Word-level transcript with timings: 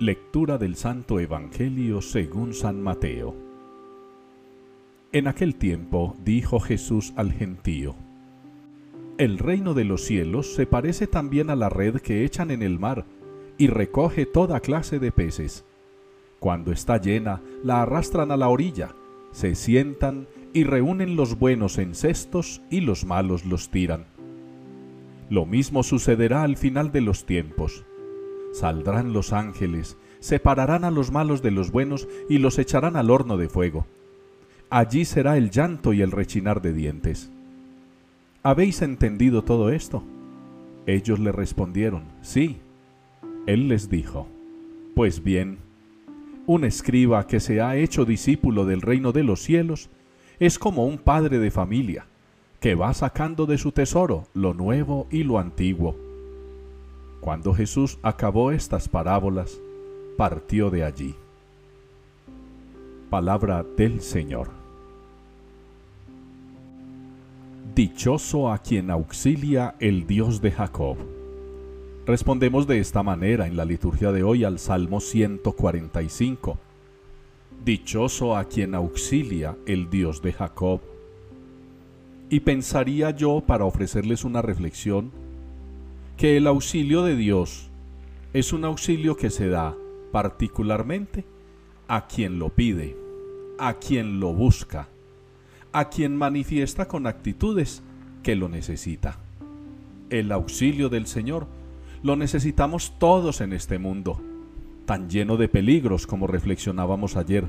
Lectura 0.00 0.56
del 0.56 0.76
Santo 0.76 1.20
Evangelio 1.20 2.00
según 2.00 2.54
San 2.54 2.80
Mateo. 2.80 3.36
En 5.12 5.28
aquel 5.28 5.56
tiempo 5.56 6.16
dijo 6.24 6.58
Jesús 6.58 7.12
al 7.16 7.34
gentío, 7.34 7.96
El 9.18 9.36
reino 9.36 9.74
de 9.74 9.84
los 9.84 10.00
cielos 10.00 10.54
se 10.54 10.64
parece 10.64 11.06
también 11.06 11.50
a 11.50 11.54
la 11.54 11.68
red 11.68 12.00
que 12.00 12.24
echan 12.24 12.50
en 12.50 12.62
el 12.62 12.78
mar 12.78 13.04
y 13.58 13.66
recoge 13.66 14.24
toda 14.24 14.60
clase 14.60 15.00
de 15.00 15.12
peces. 15.12 15.66
Cuando 16.38 16.72
está 16.72 16.96
llena, 16.96 17.42
la 17.62 17.82
arrastran 17.82 18.32
a 18.32 18.38
la 18.38 18.48
orilla, 18.48 18.94
se 19.32 19.54
sientan 19.54 20.28
y 20.54 20.64
reúnen 20.64 21.14
los 21.14 21.38
buenos 21.38 21.76
en 21.76 21.94
cestos 21.94 22.62
y 22.70 22.80
los 22.80 23.04
malos 23.04 23.44
los 23.44 23.68
tiran. 23.68 24.06
Lo 25.28 25.44
mismo 25.44 25.82
sucederá 25.82 26.42
al 26.42 26.56
final 26.56 26.90
de 26.90 27.02
los 27.02 27.26
tiempos 27.26 27.84
Saldrán 28.52 29.12
los 29.12 29.32
ángeles, 29.32 29.96
separarán 30.18 30.84
a 30.84 30.90
los 30.90 31.12
malos 31.12 31.42
de 31.42 31.50
los 31.50 31.70
buenos 31.70 32.08
y 32.28 32.38
los 32.38 32.58
echarán 32.58 32.96
al 32.96 33.10
horno 33.10 33.36
de 33.36 33.48
fuego. 33.48 33.86
Allí 34.68 35.04
será 35.04 35.36
el 35.36 35.50
llanto 35.50 35.92
y 35.92 36.02
el 36.02 36.10
rechinar 36.10 36.60
de 36.60 36.72
dientes. 36.72 37.30
¿Habéis 38.42 38.82
entendido 38.82 39.42
todo 39.42 39.70
esto? 39.70 40.02
Ellos 40.86 41.18
le 41.20 41.32
respondieron, 41.32 42.04
sí. 42.22 42.58
Él 43.46 43.68
les 43.68 43.88
dijo, 43.88 44.26
pues 44.94 45.22
bien, 45.22 45.58
un 46.46 46.64
escriba 46.64 47.26
que 47.26 47.40
se 47.40 47.60
ha 47.60 47.76
hecho 47.76 48.04
discípulo 48.04 48.64
del 48.64 48.80
reino 48.80 49.12
de 49.12 49.22
los 49.22 49.42
cielos 49.42 49.90
es 50.38 50.58
como 50.58 50.86
un 50.86 50.98
padre 50.98 51.38
de 51.38 51.50
familia, 51.50 52.06
que 52.60 52.74
va 52.74 52.92
sacando 52.94 53.46
de 53.46 53.58
su 53.58 53.72
tesoro 53.72 54.26
lo 54.34 54.54
nuevo 54.54 55.06
y 55.10 55.22
lo 55.22 55.38
antiguo 55.38 56.09
cuando 57.20 57.52
Jesús 57.52 57.98
acabó 58.02 58.50
estas 58.50 58.88
parábolas, 58.88 59.60
partió 60.16 60.70
de 60.70 60.84
allí. 60.84 61.14
Palabra 63.10 63.64
del 63.76 64.00
Señor. 64.00 64.48
Dichoso 67.74 68.50
a 68.50 68.58
quien 68.58 68.90
auxilia 68.90 69.74
el 69.80 70.06
Dios 70.06 70.40
de 70.40 70.50
Jacob. 70.50 70.96
Respondemos 72.06 72.66
de 72.66 72.78
esta 72.80 73.02
manera 73.02 73.46
en 73.46 73.56
la 73.56 73.64
liturgia 73.64 74.12
de 74.12 74.22
hoy 74.22 74.44
al 74.44 74.58
Salmo 74.58 75.00
145. 75.00 76.58
Dichoso 77.64 78.36
a 78.36 78.44
quien 78.44 78.74
auxilia 78.74 79.56
el 79.66 79.90
Dios 79.90 80.22
de 80.22 80.32
Jacob. 80.32 80.80
Y 82.30 82.40
pensaría 82.40 83.10
yo 83.10 83.42
para 83.46 83.64
ofrecerles 83.64 84.24
una 84.24 84.40
reflexión 84.40 85.12
que 86.20 86.36
el 86.36 86.46
auxilio 86.46 87.02
de 87.02 87.16
Dios 87.16 87.70
es 88.34 88.52
un 88.52 88.66
auxilio 88.66 89.16
que 89.16 89.30
se 89.30 89.48
da 89.48 89.74
particularmente 90.12 91.24
a 91.88 92.08
quien 92.08 92.38
lo 92.38 92.50
pide, 92.50 92.94
a 93.58 93.78
quien 93.78 94.20
lo 94.20 94.34
busca, 94.34 94.90
a 95.72 95.88
quien 95.88 96.14
manifiesta 96.14 96.86
con 96.88 97.06
actitudes 97.06 97.82
que 98.22 98.36
lo 98.36 98.50
necesita. 98.50 99.18
El 100.10 100.30
auxilio 100.30 100.90
del 100.90 101.06
Señor 101.06 101.46
lo 102.02 102.16
necesitamos 102.16 102.98
todos 102.98 103.40
en 103.40 103.54
este 103.54 103.78
mundo, 103.78 104.20
tan 104.84 105.08
lleno 105.08 105.38
de 105.38 105.48
peligros 105.48 106.06
como 106.06 106.26
reflexionábamos 106.26 107.16
ayer, 107.16 107.46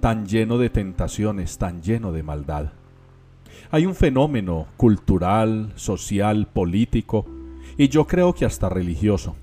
tan 0.00 0.26
lleno 0.26 0.58
de 0.58 0.70
tentaciones, 0.70 1.56
tan 1.58 1.82
lleno 1.82 2.10
de 2.10 2.24
maldad. 2.24 2.72
Hay 3.70 3.86
un 3.86 3.94
fenómeno 3.94 4.66
cultural, 4.76 5.72
social, 5.76 6.48
político, 6.52 7.26
y 7.76 7.88
yo 7.88 8.06
creo 8.06 8.34
que 8.34 8.44
hasta 8.44 8.68
religioso. 8.68 9.36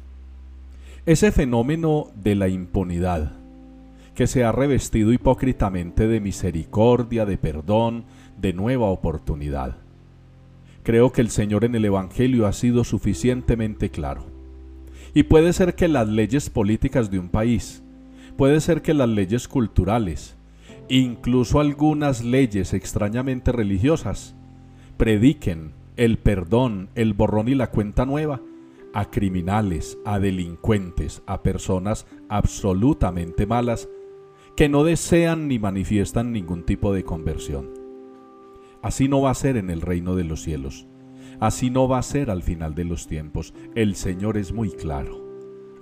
Ese 1.05 1.31
fenómeno 1.31 2.07
de 2.15 2.35
la 2.35 2.47
impunidad, 2.47 3.33
que 4.15 4.27
se 4.27 4.43
ha 4.43 4.51
revestido 4.51 5.11
hipócritamente 5.11 6.07
de 6.07 6.19
misericordia, 6.19 7.25
de 7.25 7.37
perdón, 7.37 8.05
de 8.39 8.53
nueva 8.53 8.87
oportunidad. 8.87 9.77
Creo 10.83 11.11
que 11.11 11.21
el 11.21 11.29
Señor 11.29 11.65
en 11.65 11.75
el 11.75 11.85
Evangelio 11.85 12.45
ha 12.45 12.53
sido 12.53 12.83
suficientemente 12.83 13.89
claro. 13.89 14.25
Y 15.13 15.23
puede 15.23 15.53
ser 15.53 15.75
que 15.75 15.87
las 15.87 16.07
leyes 16.07 16.49
políticas 16.49 17.09
de 17.09 17.19
un 17.19 17.29
país, 17.29 17.83
puede 18.37 18.59
ser 18.61 18.81
que 18.81 18.93
las 18.93 19.09
leyes 19.09 19.47
culturales, 19.47 20.35
incluso 20.89 21.59
algunas 21.59 22.23
leyes 22.23 22.73
extrañamente 22.73 23.51
religiosas, 23.51 24.35
prediquen 24.97 25.71
el 25.97 26.17
perdón, 26.17 26.89
el 26.95 27.13
borrón 27.13 27.47
y 27.47 27.55
la 27.55 27.69
cuenta 27.69 28.05
nueva 28.05 28.41
a 28.93 29.09
criminales, 29.09 29.97
a 30.05 30.19
delincuentes, 30.19 31.23
a 31.25 31.41
personas 31.41 32.05
absolutamente 32.29 33.45
malas 33.45 33.89
que 34.55 34.69
no 34.69 34.83
desean 34.83 35.47
ni 35.47 35.57
manifiestan 35.57 36.31
ningún 36.31 36.63
tipo 36.63 36.93
de 36.93 37.03
conversión. 37.03 37.71
Así 38.83 39.07
no 39.07 39.21
va 39.21 39.31
a 39.31 39.35
ser 39.35 39.57
en 39.57 39.71
el 39.71 39.81
reino 39.81 40.15
de 40.15 40.23
los 40.23 40.43
cielos. 40.43 40.87
Así 41.39 41.71
no 41.71 41.87
va 41.87 41.97
a 41.97 42.03
ser 42.03 42.29
al 42.29 42.43
final 42.43 42.75
de 42.75 42.85
los 42.85 43.07
tiempos. 43.07 43.53
El 43.73 43.95
Señor 43.95 44.37
es 44.37 44.53
muy 44.53 44.69
claro. 44.69 45.23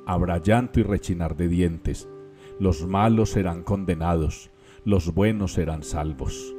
Habrá 0.05 0.37
llanto 0.37 0.79
y 0.79 0.83
rechinar 0.83 1.35
de 1.35 1.49
dientes. 1.49 2.07
Los 2.59 2.87
malos 2.87 3.31
serán 3.31 3.63
condenados. 3.63 4.51
Los 4.85 5.13
buenos 5.13 5.53
serán 5.53 5.83
salvos. 5.83 6.55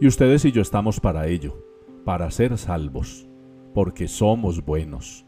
Y 0.00 0.06
ustedes 0.06 0.44
y 0.46 0.52
yo 0.52 0.62
estamos 0.62 1.00
para 1.00 1.26
ello 1.26 1.73
para 2.04 2.30
ser 2.30 2.56
salvos, 2.58 3.26
porque 3.72 4.08
somos 4.08 4.64
buenos. 4.64 5.24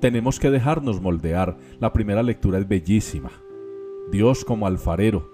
Tenemos 0.00 0.38
que 0.38 0.50
dejarnos 0.50 1.00
moldear. 1.00 1.56
La 1.80 1.92
primera 1.92 2.22
lectura 2.22 2.58
es 2.58 2.68
bellísima. 2.68 3.30
Dios 4.10 4.44
como 4.44 4.66
alfarero 4.66 5.30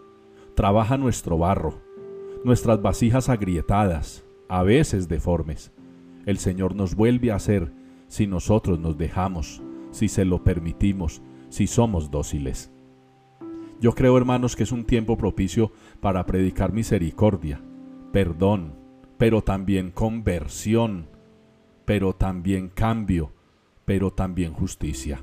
trabaja 0.54 0.96
nuestro 0.96 1.38
barro, 1.38 1.80
nuestras 2.44 2.80
vasijas 2.80 3.28
agrietadas, 3.28 4.24
a 4.48 4.62
veces 4.62 5.08
deformes. 5.08 5.72
El 6.26 6.38
Señor 6.38 6.74
nos 6.74 6.94
vuelve 6.94 7.32
a 7.32 7.36
hacer 7.36 7.72
si 8.08 8.26
nosotros 8.26 8.78
nos 8.78 8.96
dejamos, 8.96 9.62
si 9.90 10.08
se 10.08 10.24
lo 10.24 10.44
permitimos, 10.44 11.22
si 11.48 11.66
somos 11.66 12.10
dóciles. 12.10 12.70
Yo 13.80 13.92
creo, 13.94 14.16
hermanos, 14.16 14.56
que 14.56 14.64
es 14.64 14.72
un 14.72 14.84
tiempo 14.84 15.16
propicio 15.16 15.72
para 16.00 16.26
predicar 16.26 16.72
misericordia, 16.72 17.60
perdón, 18.12 18.74
pero 19.20 19.42
también 19.42 19.90
conversión, 19.90 21.06
pero 21.84 22.14
también 22.14 22.70
cambio, 22.70 23.34
pero 23.84 24.12
también 24.12 24.54
justicia. 24.54 25.22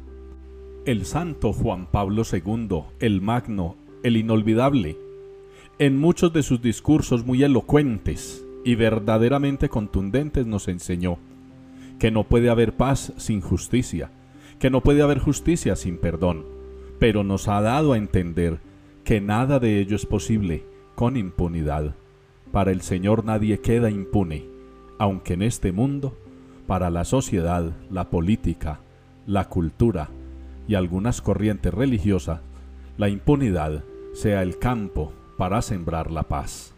El 0.85 1.03
santo 1.03 1.51
Juan 1.51 1.87
Pablo 1.87 2.21
II, 2.31 2.83
el 2.99 3.21
magno, 3.21 3.75
el 4.03 4.17
inolvidable, 4.17 4.99
en 5.79 5.97
muchos 5.97 6.31
de 6.31 6.43
sus 6.43 6.61
discursos 6.61 7.25
muy 7.25 7.41
elocuentes 7.41 8.45
y 8.63 8.75
verdaderamente 8.75 9.67
contundentes 9.67 10.45
nos 10.45 10.67
enseñó 10.67 11.17
que 11.97 12.11
no 12.11 12.23
puede 12.23 12.51
haber 12.51 12.77
paz 12.77 13.13
sin 13.17 13.41
justicia, 13.41 14.11
que 14.59 14.69
no 14.69 14.81
puede 14.81 15.01
haber 15.01 15.17
justicia 15.17 15.75
sin 15.75 15.97
perdón, 15.97 16.45
pero 16.99 17.23
nos 17.23 17.47
ha 17.47 17.61
dado 17.61 17.93
a 17.93 17.97
entender 17.97 18.59
que 19.03 19.21
nada 19.21 19.57
de 19.57 19.79
ello 19.79 19.95
es 19.95 20.05
posible 20.05 20.65
con 20.93 21.17
impunidad. 21.17 21.95
Para 22.51 22.71
el 22.71 22.81
Señor 22.81 23.25
nadie 23.25 23.59
queda 23.59 23.89
impune, 23.89 24.45
aunque 24.99 25.33
en 25.33 25.41
este 25.41 25.71
mundo, 25.71 26.17
para 26.65 26.89
la 26.89 27.05
sociedad, 27.05 27.71
la 27.89 28.09
política, 28.09 28.79
la 29.25 29.49
cultura 29.49 30.09
y 30.67 30.75
algunas 30.75 31.21
corrientes 31.21 31.73
religiosas, 31.73 32.41
la 32.97 33.09
impunidad 33.09 33.83
sea 34.13 34.41
el 34.41 34.57
campo 34.59 35.13
para 35.37 35.61
sembrar 35.61 36.11
la 36.11 36.23
paz. 36.23 36.73